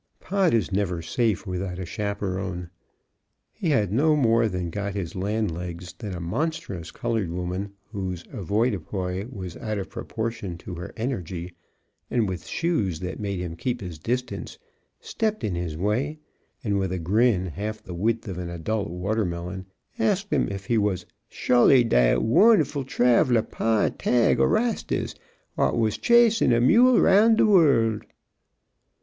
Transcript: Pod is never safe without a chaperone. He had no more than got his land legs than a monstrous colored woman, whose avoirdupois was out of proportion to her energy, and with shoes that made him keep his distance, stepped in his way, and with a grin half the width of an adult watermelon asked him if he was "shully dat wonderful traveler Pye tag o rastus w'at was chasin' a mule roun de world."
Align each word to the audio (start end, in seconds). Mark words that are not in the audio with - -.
Pod 0.19 0.51
is 0.55 0.71
never 0.71 1.03
safe 1.03 1.45
without 1.45 1.77
a 1.77 1.85
chaperone. 1.85 2.71
He 3.51 3.69
had 3.69 3.93
no 3.93 4.15
more 4.15 4.47
than 4.47 4.71
got 4.71 4.95
his 4.95 5.13
land 5.15 5.51
legs 5.51 5.93
than 5.93 6.15
a 6.15 6.19
monstrous 6.19 6.89
colored 6.89 7.29
woman, 7.29 7.73
whose 7.91 8.23
avoirdupois 8.33 9.27
was 9.31 9.55
out 9.57 9.77
of 9.77 9.91
proportion 9.91 10.57
to 10.57 10.73
her 10.73 10.91
energy, 10.97 11.53
and 12.09 12.27
with 12.27 12.47
shoes 12.47 12.99
that 13.01 13.19
made 13.19 13.37
him 13.41 13.55
keep 13.55 13.79
his 13.79 13.99
distance, 13.99 14.57
stepped 14.99 15.43
in 15.43 15.53
his 15.53 15.77
way, 15.77 16.17
and 16.63 16.79
with 16.79 16.91
a 16.91 16.97
grin 16.97 17.45
half 17.45 17.83
the 17.83 17.93
width 17.93 18.27
of 18.27 18.39
an 18.39 18.49
adult 18.49 18.89
watermelon 18.89 19.67
asked 19.99 20.33
him 20.33 20.47
if 20.49 20.65
he 20.65 20.79
was 20.79 21.05
"shully 21.31 21.87
dat 21.87 22.23
wonderful 22.23 22.83
traveler 22.83 23.43
Pye 23.43 23.89
tag 23.99 24.39
o 24.39 24.45
rastus 24.45 25.13
w'at 25.55 25.77
was 25.77 25.99
chasin' 25.99 26.51
a 26.53 26.59
mule 26.59 26.99
roun 26.99 27.35
de 27.35 27.45
world." 27.45 28.03